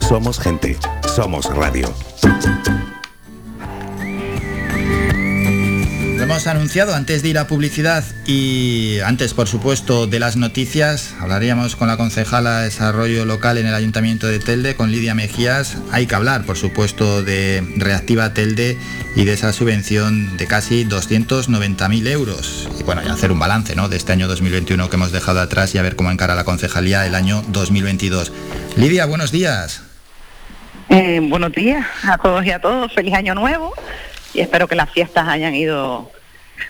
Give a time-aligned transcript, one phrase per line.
[0.00, 0.76] Somos gente.
[1.14, 1.86] Somos radio.
[6.36, 11.14] Hemos anunciado antes de ir a publicidad y antes, por supuesto, de las noticias.
[11.18, 15.78] Hablaríamos con la concejala de Desarrollo Local en el Ayuntamiento de Telde, con Lidia Mejías.
[15.92, 18.76] Hay que hablar, por supuesto, de Reactiva Telde
[19.14, 22.68] y de esa subvención de casi 290.000 euros.
[22.78, 23.88] Y bueno, y hacer un balance ¿no?
[23.88, 27.06] de este año 2021 que hemos dejado atrás y a ver cómo encara la concejalía
[27.06, 28.30] el año 2022.
[28.76, 29.84] Lidia, buenos días.
[30.90, 32.92] Eh, buenos días a todos y a todos.
[32.92, 33.72] Feliz año nuevo
[34.34, 36.10] y espero que las fiestas hayan ido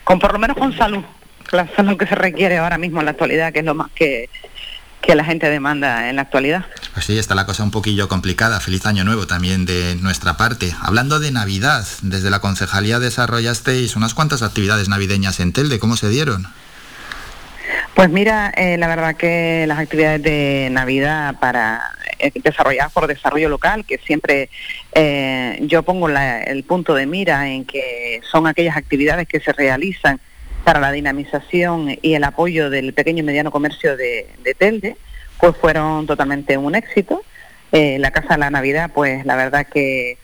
[0.04, 1.04] con por lo menos con salud,
[1.52, 4.28] la salud que se requiere ahora mismo en la actualidad, que es lo más que,
[5.00, 6.64] que la gente demanda en la actualidad.
[6.94, 8.60] Pues sí, está la cosa un poquillo complicada.
[8.60, 10.74] Feliz año nuevo también de nuestra parte.
[10.80, 15.78] Hablando de Navidad, desde la concejalía desarrollasteis unas cuantas actividades navideñas en Telde.
[15.78, 16.46] ¿Cómo se dieron?
[17.94, 21.82] Pues mira, eh, la verdad que las actividades de Navidad para
[22.42, 24.48] desarrolladas por desarrollo local, que siempre
[24.94, 30.20] eh, yo pongo el punto de mira en que son aquellas actividades que se realizan
[30.64, 34.26] para la dinamización y el apoyo del pequeño y mediano comercio de,
[34.58, 34.96] Telde,
[35.38, 37.22] pues fueron totalmente un éxito.
[37.70, 40.18] la Casa de la Navidad, pues la verdad que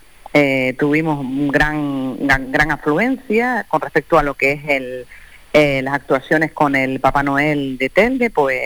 [0.79, 5.07] tuvimos gran, gran afluencia con respecto a lo que es el
[5.55, 8.59] eh, las actuaciones con el Papá Noel de Telde, pues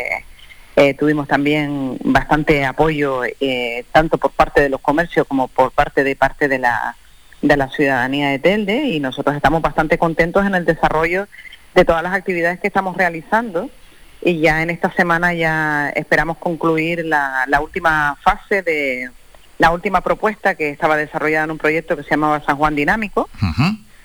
[0.76, 6.04] eh, tuvimos también bastante apoyo eh, tanto por parte de los comercios como por parte
[6.04, 6.96] de parte de la,
[7.40, 11.28] de la ciudadanía de Telde y nosotros estamos bastante contentos en el desarrollo
[11.74, 13.70] de todas las actividades que estamos realizando.
[14.22, 19.10] Y ya en esta semana ya esperamos concluir la, la última fase de
[19.58, 23.28] la última propuesta que estaba desarrollada en un proyecto que se llamaba San Juan Dinámico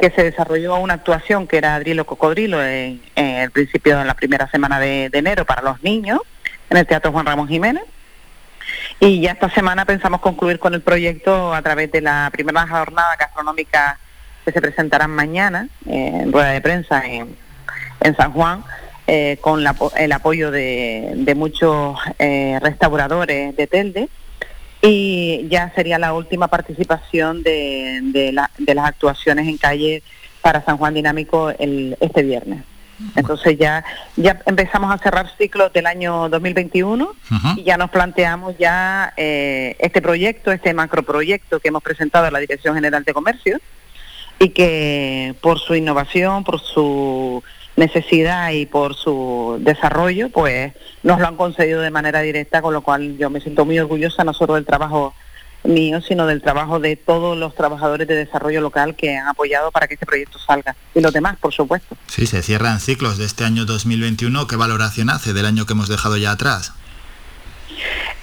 [0.01, 4.49] que se desarrolló una actuación que era Adrilo Cocodrilo en, el principio de la primera
[4.49, 6.19] semana de, enero para los niños
[6.71, 7.83] en el Teatro Juan Ramón Jiménez.
[8.99, 13.15] Y ya esta semana pensamos concluir con el proyecto a través de la primera jornada
[13.19, 13.99] gastronómica
[14.45, 17.35] que se presentarán mañana en rueda de prensa en,
[18.17, 18.63] San Juan,
[19.05, 24.09] eh, con el apoyo de, muchos eh, restauradores de Telde
[24.81, 30.01] y ya sería la última participación de, las actuaciones en calle
[30.41, 32.63] para San Juan Dinámico este viernes.
[33.15, 33.83] Entonces ya,
[34.15, 37.15] ya empezamos a cerrar ciclos del año 2021
[37.57, 42.39] y ya nos planteamos ya eh, este proyecto, este macroproyecto que hemos presentado a la
[42.39, 43.59] Dirección General de Comercio
[44.39, 47.43] y que por su innovación, por su
[47.75, 50.73] necesidad y por su desarrollo, pues
[51.03, 54.23] nos lo han concedido de manera directa, con lo cual yo me siento muy orgullosa
[54.23, 55.13] no solo del trabajo
[55.63, 59.87] mío, sino del trabajo de todos los trabajadores de desarrollo local que han apoyado para
[59.87, 60.75] que este proyecto salga.
[60.95, 61.95] Y los demás, por supuesto.
[62.07, 64.47] Sí, se cierran ciclos de este año 2021.
[64.47, 66.73] ¿Qué valoración hace del año que hemos dejado ya atrás?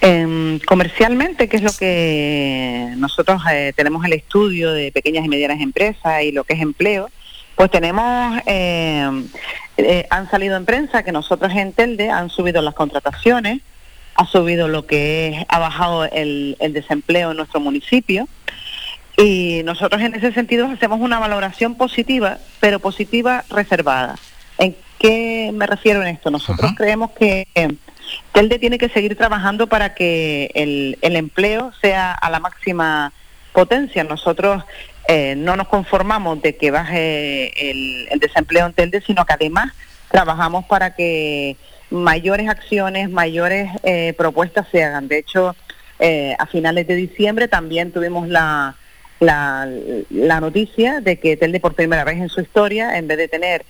[0.01, 5.59] Em, comercialmente, que es lo que nosotros eh, tenemos el estudio de pequeñas y medianas
[5.59, 7.09] empresas y lo que es empleo,
[7.55, 9.25] pues tenemos, eh,
[9.75, 13.59] eh, han salido en prensa que nosotros en Telde han subido las contrataciones,
[14.19, 18.27] ha subido lo que es, ha bajado el, desempleo en nuestro municipio.
[19.15, 24.17] Y nosotros en ese sentido hacemos una valoración positiva, pero positiva reservada.
[24.57, 26.31] ¿En qué me refiero en esto?
[26.31, 27.47] Nosotros creemos que
[28.33, 33.13] Telde tiene que seguir trabajando para que el, el empleo sea a la máxima
[33.53, 34.03] potencia.
[34.03, 34.65] Nosotros
[35.07, 39.71] eh, no nos conformamos de que baje el, desempleo en Telde, sino que además
[40.11, 41.55] trabajamos para que
[41.89, 45.07] mayores acciones, mayores eh, propuestas se hagan.
[45.07, 45.55] De hecho,
[45.99, 48.75] eh, a finales de diciembre también tuvimos la,
[49.19, 49.67] la,
[50.39, 53.65] noticia de que Telde por primera vez en su historia, en vez de tener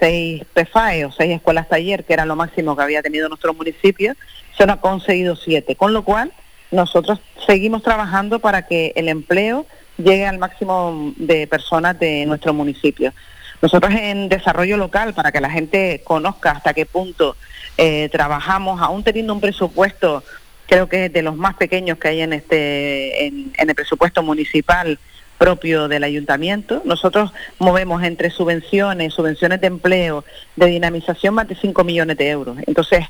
[0.00, 4.14] seis PFAE o seis escuelas taller, que era lo máximo que había tenido nuestro municipio,
[4.56, 5.76] se nos ha conseguido siete.
[5.76, 6.32] Con lo cual,
[6.72, 9.66] nosotros seguimos trabajando para que el empleo
[9.98, 13.12] llegue al máximo de personas de nuestro municipio.
[13.62, 17.36] Nosotros en desarrollo local, para que la gente conozca hasta qué punto
[17.78, 20.24] eh, trabajamos, aún teniendo un presupuesto,
[20.66, 24.98] creo que es de los más pequeños que hay en, este, en, el presupuesto municipal
[25.38, 26.82] propio del ayuntamiento.
[26.84, 30.24] Nosotros movemos entre subvenciones, subvenciones de empleo,
[30.56, 32.58] de dinamización, más de 5 millones de euros.
[32.66, 33.06] Entonces,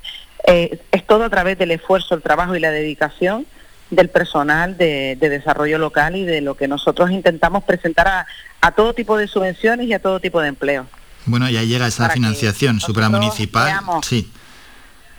[0.46, 3.46] eh, es todo a través del esfuerzo, el trabajo y la dedicación
[3.92, 8.26] del personal de, desarrollo local y de lo que nosotros intentamos presentar
[8.60, 10.86] a, todo tipo de subvenciones y a todo tipo de empleo.
[11.26, 13.80] Bueno, ya llega esa financiación supramunicipal.
[14.02, 14.30] sí.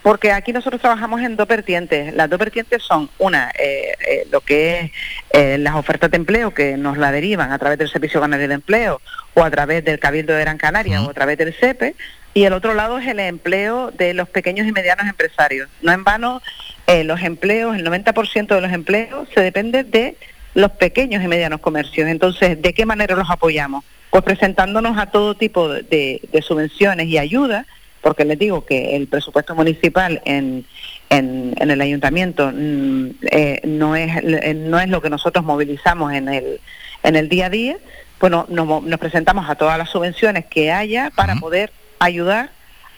[0.02, 2.12] Porque aquí nosotros trabajamos en dos vertientes.
[2.12, 4.90] Las dos vertientes son, una, eh, eh, lo que es
[5.30, 8.54] eh, las ofertas de empleo que nos la derivan a través del Servicio Canario de
[8.54, 9.00] Empleo
[9.32, 11.94] o a través del Cabildo de Gran Canaria o a través del CEPE,
[12.34, 15.70] y el otro lado es el empleo de los pequeños y medianos empresarios.
[15.80, 16.42] No en vano,
[16.86, 20.16] eh, los empleos, el 90% de los empleos se depende de
[20.54, 22.08] los pequeños y medianos comercios.
[22.08, 23.84] Entonces, ¿de qué manera los apoyamos?
[24.10, 27.66] Pues presentándonos a todo tipo de, subvenciones y ayudas,
[28.00, 30.66] porque les digo que el presupuesto municipal en,
[31.10, 36.28] en, el ayuntamiento mm, eh, no, es, eh, no es lo que nosotros movilizamos en
[36.28, 36.60] el,
[37.02, 37.76] en el día a día,
[38.20, 42.50] bueno, nos, nos presentamos a todas las subvenciones que haya para poder ayudar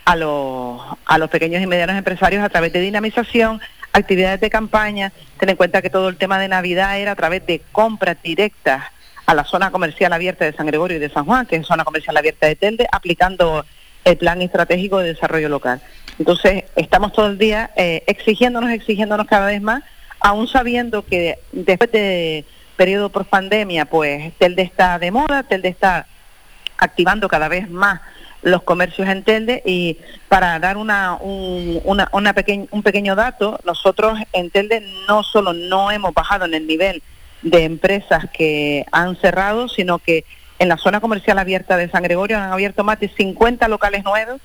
[0.04, 3.60] a los, a los pequeños y medianos empresarios a través de dinamización,
[3.96, 5.12] actividades de campaña.
[5.38, 8.84] Ten en cuenta que todo el tema de Navidad era a través de compras directas
[9.26, 11.84] a la zona comercial abierta de San Gregorio y de San Juan, que es zona
[11.84, 13.64] comercial abierta de Telde, aplicando
[14.04, 15.80] el plan estratégico de desarrollo local.
[16.18, 19.82] Entonces, estamos todo el día eh, exigiéndonos, exigiéndonos cada vez más,
[20.20, 22.44] aún sabiendo que después de
[22.76, 26.06] periodo por pandemia, pues Telde está de moda, Telde está
[26.78, 28.00] activando cada vez más
[28.46, 29.98] los comercios en Telde y
[30.28, 36.14] para dar una, un, una, un pequeño dato, nosotros en Telde no solo no hemos
[36.14, 37.02] bajado en el nivel
[37.42, 40.24] de empresas que han cerrado, sino que
[40.60, 44.40] en la zona comercial abierta de San Gregorio han abierto más de 50 locales nuevos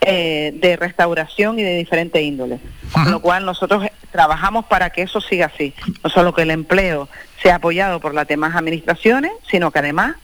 [0.00, 2.58] eh, de restauración y de diferentes índoles.
[2.92, 5.74] Con lo cual nosotros trabajamos para que eso siga así.
[6.02, 7.08] No solo que el empleo
[7.40, 10.16] sea apoyado por las demás administraciones, sino que además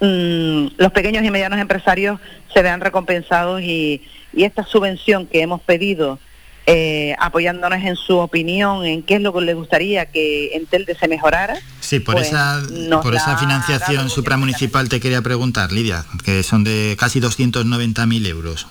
[0.00, 2.18] Mm, los pequeños y medianos empresarios
[2.52, 4.02] se vean recompensados y,
[4.32, 6.20] esta subvención que hemos pedido,
[6.64, 10.94] eh, apoyándonos en su opinión, en qué es lo que le gustaría que en Telde
[10.94, 11.58] se mejorara.
[11.80, 12.62] Sí, por pues esa,
[13.02, 18.68] por esa financiación supramunicipal te quería preguntar, Lidia, que son de casi 290.000 euros.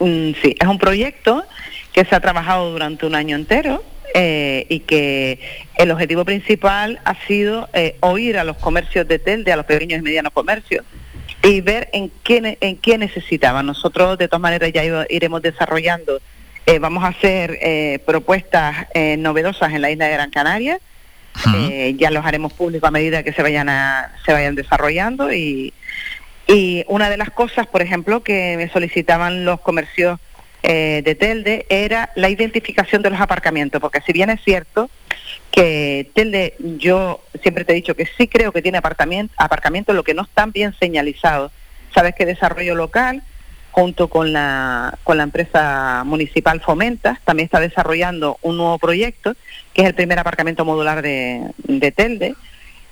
[0.00, 1.44] Mm, sí, es un proyecto
[1.92, 3.84] que se ha trabajado durante un año entero
[4.14, 5.40] eh, y que
[5.76, 10.00] el objetivo principal ha sido eh, oír a los comercios de Telde, a los pequeños
[10.00, 10.84] y medianos comercios,
[11.42, 13.66] y ver en qué, en qué necesitaban.
[13.66, 16.20] Nosotros, de todas maneras, ya iremos desarrollando,
[16.66, 17.58] eh, vamos a hacer
[18.04, 18.86] propuestas
[19.18, 20.78] novedosas en la isla de Gran Canaria,
[21.96, 25.72] ya los haremos públicos a medida que se vayan, a, se vayan desarrollando y,
[26.48, 30.18] y una de las cosas, por ejemplo, que me solicitaban los comercios
[30.62, 34.90] eh, de Telde era la identificación de los aparcamientos, porque si bien es cierto
[35.50, 40.04] que Telde, yo siempre te he dicho que sí creo que tiene aparcamiento, aparcamientos, lo
[40.04, 41.52] que no están bien señalizados.
[41.94, 43.22] Sabes que desarrollo local,
[43.70, 49.34] junto con la, con la empresa municipal Fomenta, también está desarrollando un nuevo proyecto,
[49.72, 52.34] que es el primer aparcamiento modular de, de Telde,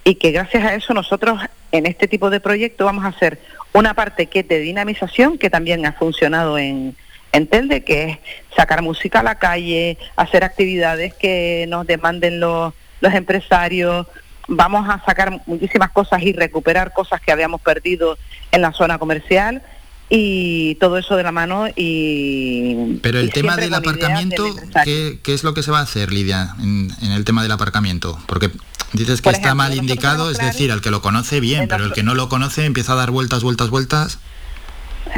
[0.04, 1.40] y que gracias a eso nosotros
[1.72, 3.40] en este tipo de proyecto vamos a hacer
[3.72, 6.94] una parte que es de dinamización, que también ha funcionado en,
[7.36, 8.18] entiende que es
[8.54, 14.06] sacar música a la calle, hacer actividades que nos demanden los, los empresarios,
[14.48, 18.18] vamos a sacar muchísimas cosas y recuperar cosas que habíamos perdido
[18.52, 19.62] en la zona comercial
[20.08, 22.98] y todo eso de la mano y...
[23.02, 24.44] Pero el tema del aparcamiento,
[24.84, 28.18] ¿qué, es lo que se va a hacer, Lidia, en, el tema del aparcamiento?
[28.26, 28.50] Porque
[28.92, 32.02] dices que está mal indicado, es decir, al que lo conoce bien, pero el que
[32.02, 34.18] no lo conoce empieza a dar vueltas, vueltas, vueltas.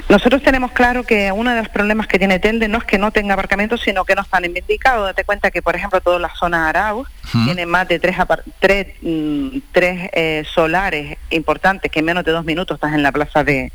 [0.09, 3.11] Nosotros tenemos claro que uno de los problemas que tiene Telde no es que no
[3.11, 5.07] tenga aparcamientos, sino que no están indicados.
[5.07, 7.09] Date cuenta que, por ejemplo, toda la zona Arauz
[7.45, 8.17] tiene más de tres,
[8.59, 13.13] tres, mm, tres eh, solares importantes que en menos de dos minutos estás en la
[13.13, 13.73] plaza de,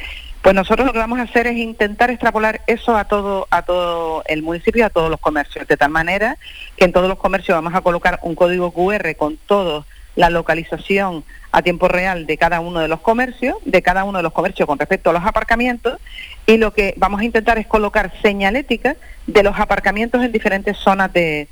[0.46, 4.22] Pues nosotros lo que vamos a hacer es intentar extrapolar eso a todo, a todo
[4.28, 6.38] el municipio y a todos los comercios, de tal manera
[6.78, 9.86] que en todos los comercios vamos a colocar un código QR con toda
[10.16, 14.22] la localización a tiempo real de cada uno de los comercios, de cada uno de
[14.22, 16.00] los comercios con respecto a los aparcamientos,
[16.46, 21.12] y lo que vamos a intentar es colocar señalética de los aparcamientos en diferentes zonas
[21.12, 21.48] de,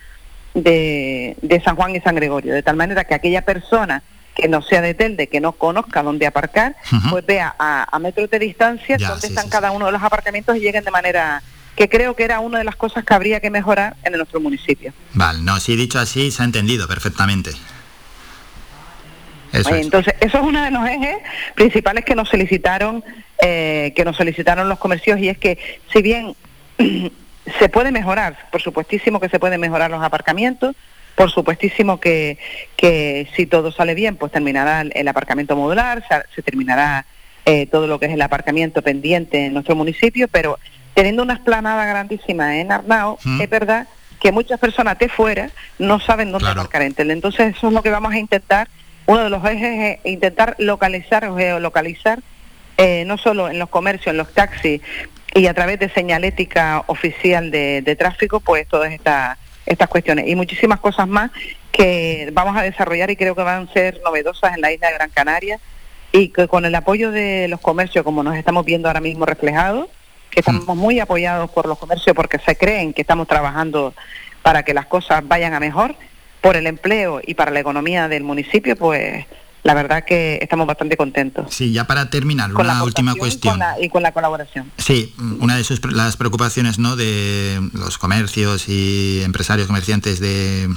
[0.54, 4.04] de, de San Juan y San Gregorio, de tal manera que aquella persona
[4.36, 6.75] que no sea de Telde, que no conozca dónde aparcar,
[7.10, 10.84] pues vea a, metros de distancia dónde están cada uno de los aparcamientos y lleguen
[10.84, 11.42] de manera
[11.75, 14.94] que creo que era una de las cosas que habría que mejorar en nuestro municipio.
[15.13, 17.52] Vale, no, si dicho así se ha entendido perfectamente.
[19.52, 21.18] Eso Entonces, eso es uno de los ejes
[21.54, 23.04] principales que nos solicitaron,
[23.40, 25.60] eh, que nos solicitaron los comercios y es que
[25.92, 26.36] si bien
[27.60, 30.75] se puede mejorar, por supuestísimo que se pueden mejorar los aparcamientos,
[31.15, 32.38] por supuestísimo que,
[32.75, 36.03] que si todo sale bien, pues terminará el aparcamiento modular,
[36.36, 37.05] se, terminará
[37.46, 40.60] eh, todo lo que es el aparcamiento pendiente en nuestro municipio, pero
[40.93, 43.88] teniendo una esplanada grandísima en Arnao, es verdad
[44.20, 46.82] que muchas personas de fuera no saben dónde aparcar.
[46.82, 48.70] En Entonces eso es lo que vamos a intentar,
[49.05, 52.20] uno de los ejes es intentar localizar o geolocalizar
[52.77, 54.82] eh, no solo en los comercios, en los taxis
[55.36, 60.79] y a través de señalética oficial de, tráfico, pues todas estas estas cuestiones y muchísimas
[60.79, 61.32] cosas más
[61.72, 64.93] que vamos a desarrollar y creo que van a ser novedosas en la isla de
[64.93, 65.60] Gran Canaria
[66.12, 69.88] y que con el apoyo de los comercios, como nos estamos viendo ahora mismo reflejados,
[70.29, 70.79] que estamos mm.
[70.79, 73.93] muy apoyados por los comercios porque se creen que estamos trabajando
[74.41, 75.96] para que las cosas vayan a mejor,
[76.41, 79.25] por el empleo y para la economía del municipio, pues
[79.63, 81.48] la verdad que estamos bastante contentos.
[81.50, 83.60] Sí, ya para terminar, una última cuestión.
[83.82, 84.70] y con la colaboración.
[84.77, 86.98] Sí, una de sus, las preocupaciones ¿no?
[86.98, 90.70] de los comercios y empresarios comerciantes de,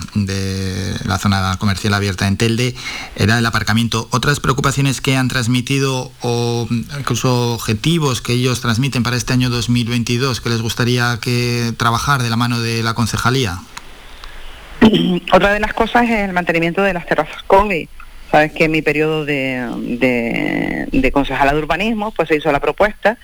[1.05, 2.75] la zona comercial abierta en Telde
[3.16, 4.09] era el aparcamiento.
[4.12, 10.40] Otras preocupaciones que han transmitido o incluso objetivos que ellos transmiten para este año 2022
[10.40, 13.59] que les gustaría que trabajar de la mano de la concejalía.
[15.33, 17.88] Otra de las cosas es el mantenimiento de las terrazas COVID
[18.30, 23.18] Sabes que en mi periodo de, de, concejala de urbanismo pues se hizo la propuesta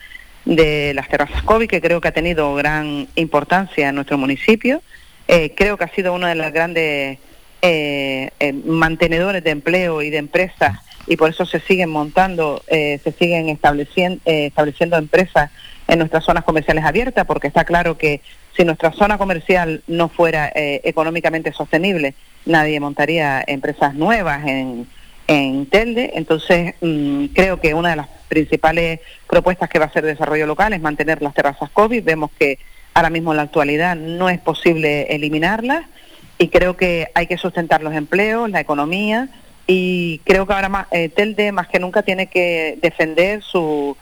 [0.44, 4.82] de las terrazas COVID, que creo que ha tenido gran importancia en nuestro municipio.
[5.28, 7.18] Eh, creo que ha sido uno de los grandes
[7.62, 13.14] eh, eh, mantenedores de empleo y de empresas y por eso se siguen montando, se
[13.18, 15.50] siguen estableciendo, estableciendo empresas
[15.88, 18.20] en nuestras zonas comerciales abiertas, porque está claro que
[18.56, 22.14] si nuestra zona comercial no fuera económicamente sostenible,
[22.46, 24.86] nadie montaría empresas nuevas en,
[25.26, 26.12] en Telde.
[26.14, 30.72] Entonces, mm, creo que una de las principales propuestas que va a ser desarrollo local
[30.72, 32.02] es mantener las terrazas COVID.
[32.02, 32.58] Vemos que
[32.94, 35.86] ahora mismo en la actualidad no es posible eliminarlas
[36.38, 39.28] y creo que hay que sustentar los empleos, la economía
[39.66, 43.96] y creo que ahora más, eh, Telde más que nunca tiene que defender su,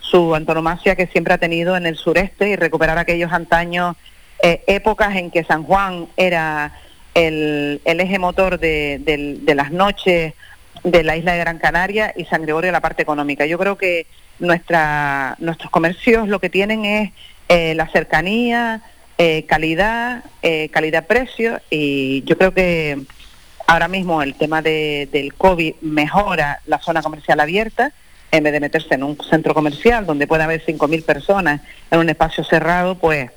[0.00, 3.96] su antonomasia que siempre ha tenido en el sureste y recuperar aquellos antaños,
[4.42, 6.72] eh, épocas en que San Juan era
[7.14, 10.34] el, eje motor de, las noches
[10.82, 13.46] de la isla de Gran Canaria y San Gregorio la parte económica.
[13.46, 14.06] Yo creo que
[14.38, 17.10] nuestra, nuestros comercios lo que tienen es
[17.48, 18.82] eh, la cercanía,
[19.16, 22.98] eh, calidad, eh, calidad-precio y yo creo que
[23.66, 27.92] ahora mismo el tema del COVID mejora la zona comercial abierta
[28.32, 32.08] en vez de meterse en un centro comercial donde puede haber 5.000 personas en un
[32.08, 33.30] espacio cerrado, pues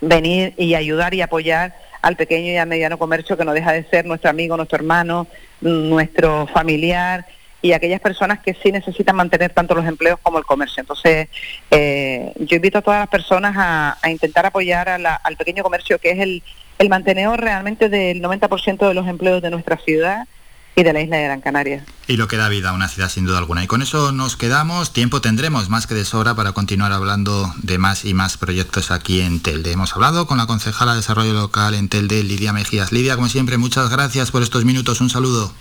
[0.00, 3.84] venir y ayudar y apoyar al pequeño y al mediano comercio que no deja de
[3.84, 5.26] ser nuestro amigo, nuestro hermano,
[5.60, 7.26] nuestro familiar
[7.62, 10.80] y aquellas personas que sí necesitan mantener tanto los empleos como el comercio.
[10.80, 11.28] Entonces,
[11.70, 16.18] eh, yo invito a todas las personas a, intentar apoyar al pequeño comercio, que es
[16.18, 16.42] el,
[16.78, 20.26] el mantenedor realmente del 90% de los empleos de nuestra ciudad
[20.74, 21.84] y de la isla de Gran Canaria.
[22.06, 23.64] Y lo que da vida a una ciudad sin duda alguna.
[23.64, 27.78] Y con eso nos quedamos, tiempo tendremos más que de sobra para continuar hablando de
[27.78, 29.72] más y más proyectos aquí en Telde.
[29.72, 32.92] Hemos hablado con la concejala de Desarrollo Local en Telde, Lidia Mejías.
[32.92, 35.00] Lidia, como siempre, muchas gracias por estos minutos.
[35.00, 35.52] Un saludo.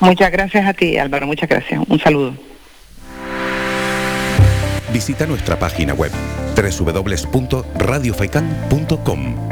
[0.00, 1.26] Muchas gracias a ti, Álvaro.
[1.26, 1.80] Muchas gracias.
[1.86, 2.34] Un saludo.
[4.92, 6.12] Visita nuestra página web
[6.54, 9.51] www.radiofaikan.com